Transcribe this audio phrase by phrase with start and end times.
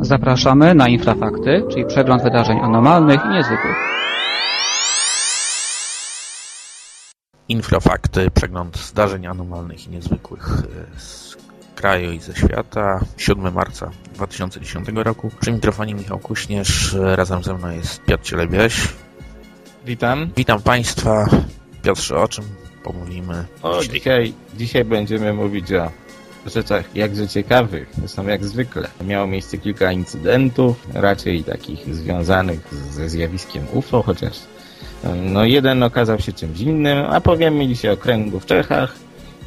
[0.00, 3.76] Zapraszamy na Infrafakty, czyli przegląd wydarzeń anormalnych i niezwykłych.
[7.48, 11.36] Infrafakty, przegląd zdarzeń anormalnych i niezwykłych e, z
[11.74, 13.00] kraju i ze świata.
[13.16, 15.30] 7 marca 2010 roku.
[15.40, 18.88] Przy mikrofonie Michał Kuśnierz, razem ze mną jest Piotr Cielebiaś.
[19.86, 20.30] Witam.
[20.36, 21.26] Witam Państwa.
[21.82, 22.44] Piotrze, o czym
[22.84, 23.94] pomówimy O, dzisiaj?
[23.94, 25.90] dzisiaj, dzisiaj będziemy mówić o
[26.48, 27.88] rzeczach jakże ciekawych.
[27.98, 28.88] Zresztą jak zwykle.
[29.06, 34.32] Miało miejsce kilka incydentów, raczej takich związanych ze zjawiskiem UFO, chociaż
[35.22, 38.94] no jeden okazał się czymś innym, a powiemy dzisiaj o kręgu w Czechach,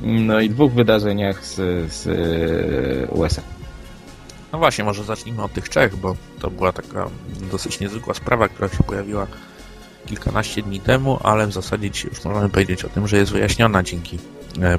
[0.02, 1.56] no i dwóch wydarzeniach z,
[1.94, 2.08] z
[3.12, 3.42] USA.
[4.54, 7.10] No właśnie, może zacznijmy od tych Czech, bo to była taka
[7.52, 9.28] dosyć niezwykła sprawa, która się pojawiła
[10.06, 14.16] kilkanaście dni temu, ale w zasadzie już możemy powiedzieć o tym, że jest wyjaśniona dzięki
[14.16, 14.20] e,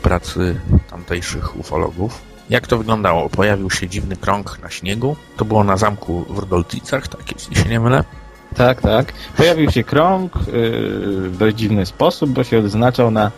[0.02, 2.22] pracy tamtejszych ufologów.
[2.50, 3.28] Jak to wyglądało?
[3.28, 5.16] Pojawił się dziwny krąg na śniegu.
[5.36, 8.04] To było na zamku w Rudolcicach, tak jeśli się nie mylę.
[8.56, 9.12] Tak, tak.
[9.36, 13.30] Pojawił się krąg yy, w dość dziwny sposób, bo się odznaczał na,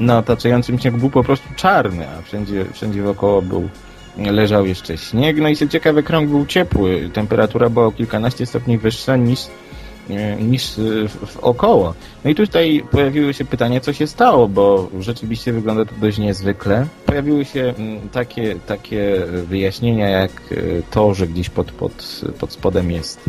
[0.00, 0.98] na otaczającym śniegu.
[0.98, 3.68] Był po prostu czarny, a wszędzie, wszędzie wokoło był,
[4.16, 5.36] leżał jeszcze śnieg.
[5.40, 7.10] No i co ciekawe, krąg był ciepły.
[7.12, 9.40] Temperatura była o kilkanaście stopni wyższa niż,
[10.40, 11.94] niż yy, w, w około.
[12.24, 16.86] No i tutaj pojawiły się pytania, co się stało, bo rzeczywiście wygląda to dość niezwykle.
[17.06, 22.90] Pojawiły się mm, takie, takie wyjaśnienia, jak yy, to, że gdzieś pod, pod, pod spodem
[22.90, 23.20] jest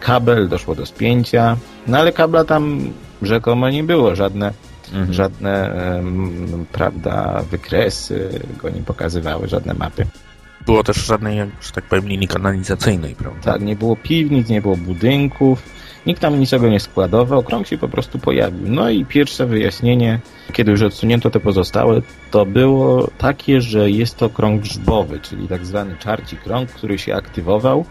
[0.00, 4.52] kabel, doszło do spięcia, no ale kabla tam rzekomo nie było, żadne,
[4.92, 5.12] Mhm.
[5.12, 5.70] żadne
[6.72, 10.06] prawda, wykresy go nie pokazywały, żadne mapy.
[10.66, 13.52] Było też żadnej, że tak powiem, linii kanalizacyjnej, prawda?
[13.52, 15.62] Tak, nie było piwnic, nie było budynków,
[16.08, 18.68] nikt tam niczego nie składował, krąg się po prostu pojawił.
[18.70, 20.20] No i pierwsze wyjaśnienie,
[20.52, 25.66] kiedy już odsunięto te pozostałe, to było takie, że jest to krąg grzbowy, czyli tak
[25.66, 27.84] zwany czarci krąg, który się aktywował,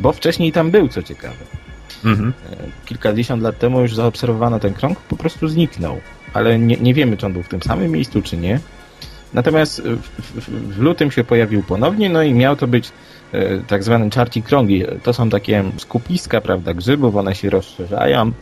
[0.00, 1.44] bo wcześniej tam był, co ciekawe.
[2.04, 2.32] Mhm.
[2.86, 6.00] kilkadziesiąt lat temu już zaobserwowano ten krąg, po prostu zniknął.
[6.34, 8.60] Ale nie, nie wiemy, czy on był w tym samym miejscu, czy nie.
[9.34, 12.92] Natomiast w, w, w lutym się pojawił ponownie, no i miał to być
[13.32, 14.84] e, tak zwany czarci krągi.
[15.02, 18.32] To są takie skupiska, prawda, grzybów, one się rozszerzają,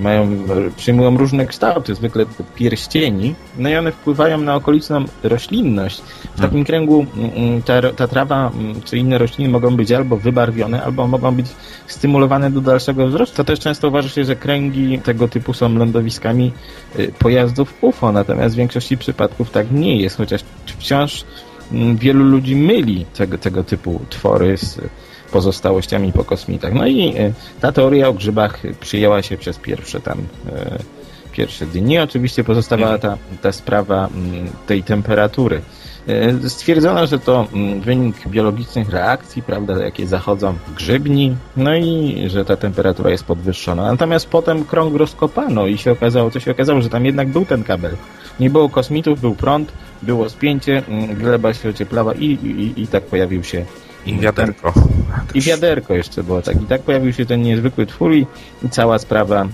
[0.00, 0.38] mają,
[0.76, 6.02] przyjmują różne kształty, zwykle pierścieni, no i one wpływają na okoliczną roślinność.
[6.36, 7.06] W takim kręgu
[7.36, 11.46] mm, ta, ta trawa mm, czy inne rośliny mogą być albo wybarwione, albo mogą być
[11.86, 13.36] stymulowane do dalszego wzrostu.
[13.36, 16.52] To też często uważa się, że kręgi tego typu są lądowiskami
[16.98, 21.24] y, pojazdów UFO, natomiast w większości przypadków tak nie jest, chociaż wciąż
[21.72, 24.80] mm, wielu ludzi myli tego, tego typu twory z
[25.32, 26.72] pozostałościami po kosmitach.
[26.74, 31.98] No i y, ta teoria o grzybach przyjęła się przez pierwsze tam y, pierwsze dni.
[31.98, 34.08] Oczywiście pozostawała ta, ta sprawa
[34.66, 35.62] tej temperatury.
[36.08, 37.46] E, Stwierdzono, że to
[37.80, 43.82] wynik biologicznych reakcji, prawda, jakie zachodzą w grzybni, no i że ta temperatura jest podwyższona.
[43.90, 47.64] Natomiast potem krąg rozkopano i się okazało, co się okazało, że tam jednak był ten
[47.64, 47.96] kabel.
[48.40, 49.72] Nie było kosmitów, był prąd,
[50.02, 50.82] było spięcie,
[51.14, 53.64] gleba się ocieplała i, i, i tak pojawił się
[54.06, 54.72] I wiaderko.
[55.34, 56.62] i wiaderko jeszcze było tak.
[56.62, 58.26] I tak pojawił się ten niezwykły twór i,
[58.70, 59.50] cała sprawa mm,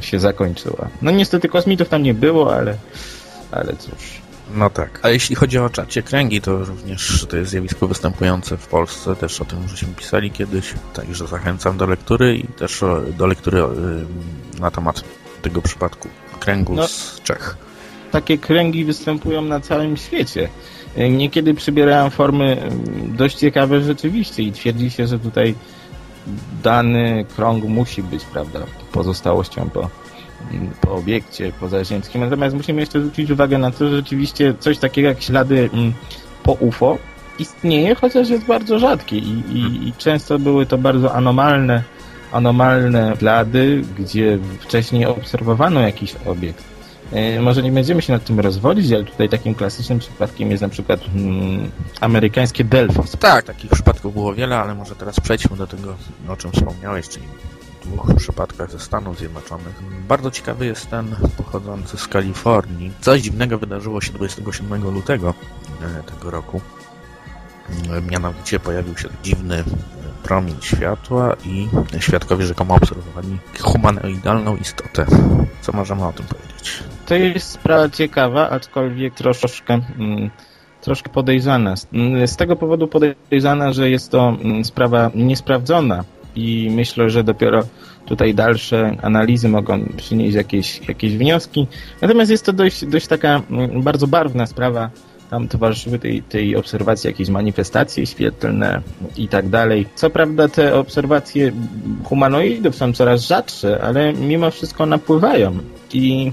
[0.00, 0.88] się zakończyła.
[1.02, 2.76] No niestety kosmitów tam nie było, ale,
[3.50, 4.20] ale cóż.
[4.54, 5.00] No tak.
[5.02, 9.16] A jeśli chodzi o czacie kręgi, to również to jest zjawisko występujące w Polsce.
[9.16, 10.74] Też o tym żeśmy pisali kiedyś.
[10.92, 12.84] Także zachęcam do lektury i też
[13.18, 15.04] do lektury y, na temat
[15.42, 16.08] tego przypadku
[16.40, 16.88] kręgu No.
[16.88, 17.56] z Czech.
[18.12, 20.48] Takie kręgi występują na całym świecie.
[20.96, 25.54] E, Niekiedy przybierają formy mm, dość ciekawe rzeczywiście i twierdzi się, że tutaj
[26.62, 28.60] dany krąg musi być, prawda,
[28.92, 29.90] pozostałością po,
[30.52, 32.20] mm, po obiekcie pozaziemskim.
[32.20, 35.92] Natomiast musimy jeszcze zwrócić uwagę na to, że rzeczywiście coś takiego jak ślady mm,
[36.42, 36.98] po UFO
[37.38, 41.82] istnieje, chociaż jest bardzo rzadkie i, i, i często były to bardzo anomalne,
[42.32, 46.75] anomalne ślady, gdzie wcześniej obserwowano jakiś obiekt.
[47.12, 50.68] E, Może nie będziemy się nad tym rozwodzić, ale tutaj takim klasycznym przypadkiem jest na
[50.68, 53.10] przykład mm, amerykańskie Delfos.
[53.20, 55.96] Tak, takich przypadków było wiele, ale może teraz przejdźmy do tego,
[56.28, 57.24] o czym wspomniałeś, czyli
[57.84, 59.82] dwóch przypadkach ze Stanów Zjednoczonych.
[60.08, 62.92] Bardzo ciekawy jest ten pochodzący z Kalifornii.
[63.00, 65.34] Coś dziwnego wydarzyło się 27 lutego
[65.82, 66.60] e, tego roku.
[67.92, 69.64] E, Mianowicie pojawił się dziwny
[70.22, 71.68] promień światła i
[71.98, 75.06] świadkowie rzekomo obserwowali humanoidalną istotę.
[75.60, 76.82] Co możemy o tym powiedzieć?
[77.06, 80.30] To jest sprawa ciekawa, aczkolwiek troszkę, mm,
[80.80, 81.74] troszkę podejrzana.
[81.92, 86.04] Mm, Z tego powodu podejrzana, że jest to mm, sprawa niesprawdzona
[86.36, 87.62] i myślę, że dopiero
[88.06, 91.66] tutaj dalsze analizy mogą przynieść jakieś, jakieś wnioski.
[92.02, 93.42] Natomiast jest to dość, dość taka
[93.74, 94.90] bardzo barwna sprawa
[95.30, 98.82] tam towarzyszyły tej, tej obserwacji jakieś manifestacje świetlne
[99.16, 99.86] i tak dalej.
[99.94, 101.52] Co prawda te obserwacje
[102.04, 105.58] humanoidów są coraz rzadsze, ale mimo wszystko napływają
[105.92, 106.30] i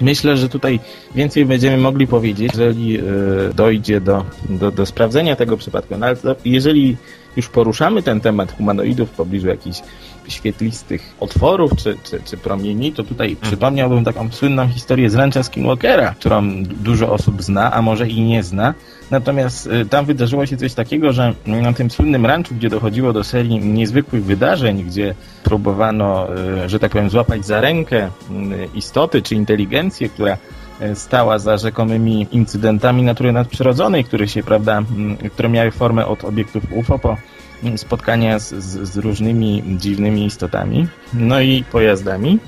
[0.00, 0.80] Myślę, że tutaj
[1.14, 5.94] więcej będziemy mogli powiedzieć, jeżeli y, dojdzie do, do, do sprawdzenia tego przypadku.
[5.98, 6.96] No, ale jeżeli
[7.38, 9.82] już poruszamy ten temat humanoidów w pobliżu jakichś
[10.28, 13.46] świetlistych otworów czy, czy, czy promieni, to tutaj mhm.
[13.50, 18.42] przypomniałbym taką słynną historię z Rancha Skinwalkera, którą dużo osób zna, a może i nie
[18.42, 18.74] zna.
[19.10, 23.24] Natomiast y, tam wydarzyło się coś takiego, że na tym słynnym ranczu, gdzie dochodziło do
[23.24, 26.28] serii niezwykłych wydarzeń, gdzie próbowano,
[26.64, 28.10] y, że tak powiem, złapać za rękę y,
[28.74, 30.36] istoty czy inteligencję, która
[30.94, 34.82] stała za rzekomymi incydentami natury nadprzyrodzonej, które się, prawda,
[35.32, 37.16] które miały formę od obiektów UFO po
[37.76, 42.38] spotkania z, z, z różnymi dziwnymi istotami, no i pojazdami.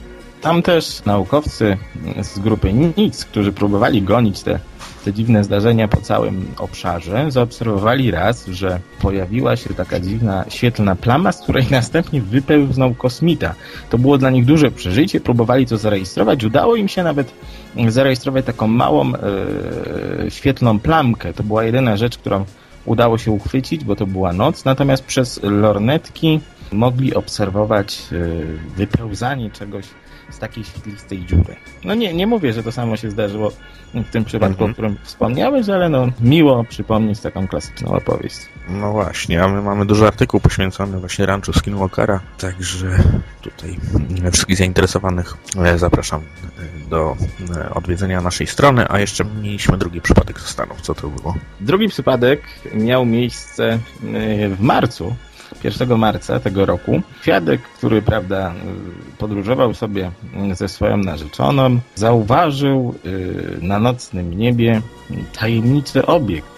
[0.41, 1.77] Tam też naukowcy
[2.23, 4.61] z grupy NIC, którzy próbowali gonić te,
[5.05, 11.33] te dziwne zdarzenia po całym obszarze, zaobserwowali raz, że pojawiła się taka dziwna świetlna plama,
[11.33, 13.55] z której następnie wypełznął kosmita.
[13.91, 16.45] To było dla nich duże przeżycie, próbowali to zarejestrować.
[16.45, 17.35] Udało im się nawet
[17.89, 21.33] zarejestrować taką małą e, świetlną plamkę.
[21.33, 22.45] To była jedyna rzecz, którą
[22.85, 26.41] udało się uchwycić, bo to była noc, natomiast przez lornetki
[26.73, 28.17] mogli obserwować e,
[28.77, 29.87] wypełzanie czegoś
[30.31, 31.56] z takiej świetlistej dziury.
[31.85, 33.53] No nie, nie mówię, że to samo się zdarzyło
[33.94, 34.71] w tym przypadku, mhm.
[34.71, 38.37] o którym wspomniałeś, ale no miło przypomnieć taką klasyczną opowieść.
[38.69, 42.99] No właśnie, a my mamy duży artykuł poświęcony właśnie ranchu Skinwalkera, także
[43.41, 43.77] tutaj
[44.32, 47.17] wszystkich zainteresowanych e, zapraszam e, do
[47.56, 50.81] e, odwiedzenia naszej strony, a jeszcze mieliśmy drugi przypadek ze Stanów.
[50.81, 51.35] Co to było?
[51.61, 52.43] Drugi przypadek
[52.75, 53.79] miał miejsce
[54.56, 55.17] w marcu
[55.65, 58.53] 1 marca tego roku świadek, który prawda,
[59.19, 60.11] podróżował sobie
[60.53, 64.83] ze swoją narzeczoną, zauważył y, na nocnym niebie
[65.39, 66.49] tajemniczy obiekt.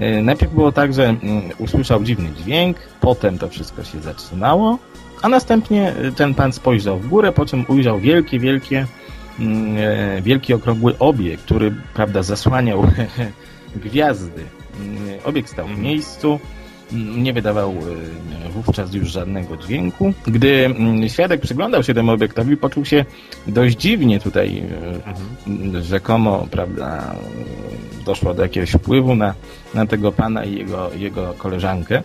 [0.00, 1.16] Y, najpierw było tak, że y,
[1.58, 4.78] usłyszał dziwny dźwięk, potem to wszystko się zatrzymało,
[5.22, 8.86] a następnie ten pan spojrzał w górę, po czym ujrzał wielkie, wielkie,
[10.22, 12.86] wielki okrągły obiekt, który prawda, zasłaniał
[13.84, 14.44] gwiazdy.
[15.24, 16.40] Obiekt stał w miejscu,
[16.92, 17.70] nie wydawał
[18.46, 20.12] e, wówczas już żadnego dźwięku.
[20.26, 23.04] Gdy mm, świadek przyglądał się temu obiektowi, poczuł się
[23.46, 24.62] dość dziwnie tutaj
[25.06, 25.82] mhm.
[25.82, 27.14] rzekomo, prawda,
[28.06, 29.34] doszło do jakiegoś wpływu na,
[29.74, 32.02] na tego pana i jego, jego koleżankę.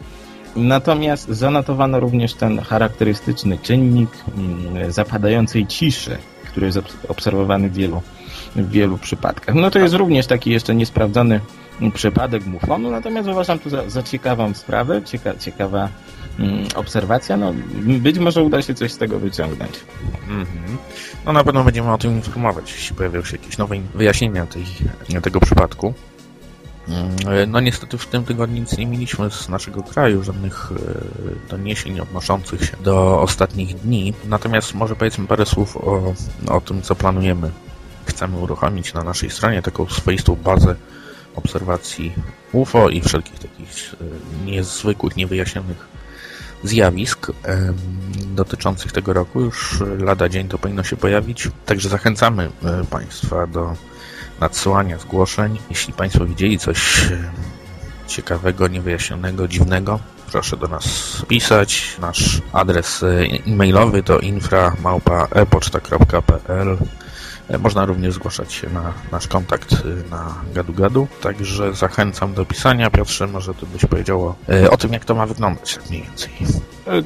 [0.55, 6.17] Natomiast zanotowano również ten charakterystyczny czynnik mm, zapadającej ciszy,
[6.51, 8.01] który jest obserwowany w wielu,
[8.55, 9.55] w wielu przypadkach.
[9.55, 11.39] No to jest również taki jeszcze niesprawdzony
[11.93, 15.89] przypadek mufonu, natomiast uważam to za, za ciekawą sprawę, cieka, ciekawa
[16.39, 17.37] mm, obserwacja.
[17.37, 17.53] No,
[17.99, 19.79] być może uda się coś z tego wyciągnąć.
[20.29, 20.77] Mm -hmm.
[21.25, 24.65] No na pewno będziemy o tym informować, jeśli pojawią się jakieś nowe wyjaśnienia tej,
[25.21, 25.93] tego przypadku.
[26.87, 31.99] Mm, no niestety w tym tygodniu nic nie mieliśmy z naszego kraju, żadnych e, doniesień
[31.99, 34.13] odnoszących się do ostatnich dni.
[34.25, 36.13] Natomiast może powiedzmy parę słów o,
[36.47, 37.51] o tym, co planujemy.
[38.05, 40.75] Chcemy uruchomić na naszej stronie taką swoistą bazę
[41.35, 42.13] obserwacji
[42.51, 45.91] UFO i wszelkich takich e, niezwykłych, niewyjaśnionych
[46.63, 47.31] zjawisk
[48.35, 49.41] dotyczących tego roku.
[49.41, 51.49] Już lada dzień to powinno się pojawić.
[51.65, 53.75] Także zachęcamy e, Państwa do
[54.41, 55.59] nadsyłania zgłoszeń.
[55.69, 57.31] Jeśli Państwo widzieli coś e,
[58.07, 59.99] ciekawego, niewyjaśnionego, dziwnego,
[60.31, 60.85] proszę do nas
[61.27, 61.97] pisać.
[62.01, 66.77] Nasz adres e-mailowy to infra.epoczta.pl
[67.51, 72.45] E, można również zgłaszać się na nasz kontakt e, na gadu gadu, także zachęcam do
[72.45, 72.89] pisania.
[72.89, 76.31] Piotrze, może ty byś powiedział e, o tym, jak to ma wyglądać mniej więcej.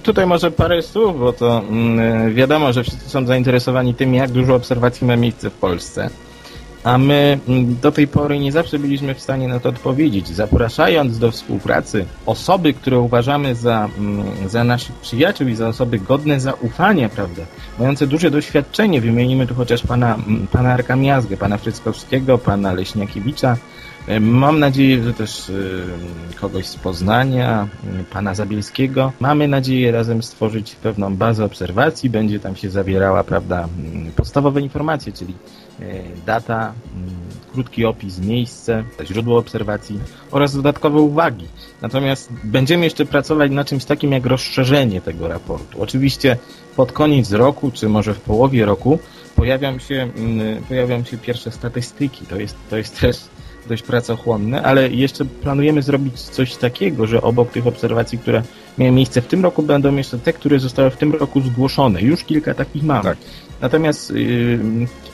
[0.04, 4.56] Tutaj może parę słów, bo to mm, wiadomo, że wszyscy są zainteresowani tym, jak dużo
[4.56, 6.10] obserwacji ma miejsce w Polsce
[6.86, 10.28] a my mm, do tej pory nie zawsze byliśmy w stanie na to odpowiedzieć.
[10.28, 16.40] Zapraszając do współpracy osoby, które uważamy za, mm, za naszych przyjaciół i za osoby godne
[16.40, 17.42] zaufania, prawda,
[17.80, 23.58] mające duże doświadczenie, wymienimy tu chociaż pana, mm, pana Arka Miazgę, pana Fryckowskiego, pana Leśniakiewicza,
[24.22, 25.52] Mam nadzieję, że też
[26.42, 27.68] kogoś z Poznania,
[28.10, 29.12] pana Zabielskiego.
[29.20, 32.10] Mamy nadzieję razem stworzyć pewną bazę obserwacji.
[32.10, 33.68] Będzie tam się zawierała, prawda,
[34.16, 35.65] podstawowe informacje, czyli E,
[36.26, 37.10] data, mm,
[37.54, 40.00] krótki opis, miejsce, źródło obserwacji
[40.32, 41.48] oraz dodatkowe uwagi.
[41.82, 45.82] Natomiast będziemy jeszcze pracować na czymś takim jak rozszerzenie tego raportu.
[45.82, 46.38] Oczywiście
[46.76, 49.00] pod koniec roku, czy może w połowie roku
[49.36, 52.26] pojawią się, mm, pojawią się pierwsze statystyki.
[52.26, 53.18] To jest, to jest też
[53.68, 58.44] dość pracochłonne, ale jeszcze planujemy zrobić coś takiego, że obok tych obserwacji, które
[58.78, 62.02] miały miejsce w tym roku, będą jeszcze te, które zostały w tym roku zgłoszone.
[62.02, 63.04] Już kilka takich mamy.
[63.04, 63.18] Tak.
[63.62, 64.60] Natomiast yy,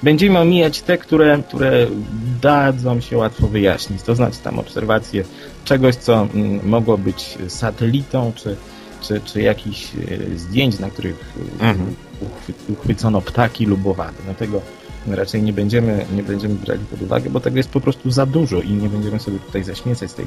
[0.03, 1.87] będziemy omijać te, które, które
[2.41, 4.01] dadzą się łatwo wyjaśnić.
[4.01, 5.23] To znaczy tam obserwacje
[5.65, 8.55] czegoś, co mm, mogło być satelitą, czy,
[9.01, 11.95] czy, czy jakichś yy, zdjęć, na których yy, Mhm.
[12.21, 14.17] uchwy- uchwycono ptaki lub owady.
[14.27, 14.61] No tego
[15.07, 18.61] raczej nie będziemy, nie będziemy brali pod uwagę, bo tego jest po prostu za dużo
[18.61, 20.25] i nie będziemy sobie tutaj zaśmiecać tej,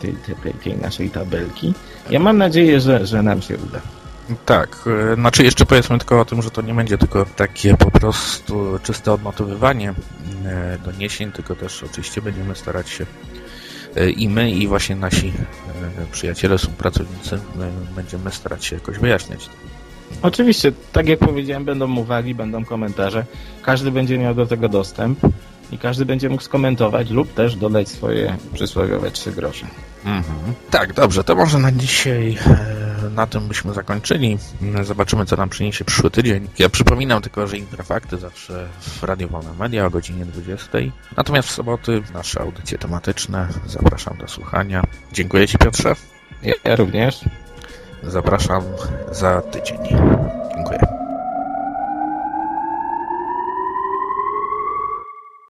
[0.00, 1.74] tej, tej, tej, naszej tabelki.
[2.10, 3.80] Ja mam nadzieję, że, że nam się uda.
[4.46, 4.78] Tak,
[5.12, 8.78] e, znaczy jeszcze powiedzmy tylko o tym, że to nie będzie tylko takie po prostu
[8.82, 9.94] czyste odnotowywanie
[10.44, 13.06] e, doniesień, tylko też oczywiście będziemy starać się
[13.96, 15.32] e, i my, i właśnie nasi
[16.12, 17.38] przyjaciele, współpracownicy,
[17.96, 19.50] będziemy starać się jakoś wyjaśniać.
[20.22, 23.24] Oczywiście, tak jak powiedziałem, będą uwagi, będą komentarze.
[23.62, 25.18] Każdy będzie miał do tego dostęp
[25.72, 29.66] i każdy będzie mógł skomentować lub też dodać swoje przysłowiowe trzy grosze.
[30.04, 30.54] Mhm.
[30.70, 34.38] Tak, dobrze, to może na dzisiaj e, na tym byśmy zakończyli.
[34.62, 36.48] Mm, Zobaczymy, co nam przyniesie przyszły tydzień.
[36.58, 40.78] Ja przypominam tylko, że Infrafakty zawsze w Radio Wolne Media o godzinie 20.
[41.16, 43.48] Natomiast w soboty nasze audycje tematyczne.
[43.66, 44.82] Zapraszam do słuchania.
[45.12, 45.94] Dziękuję Ci Piotrze.
[46.42, 47.24] Ja, ja również.
[48.08, 48.62] Zapraszam
[49.10, 49.78] za tydzień.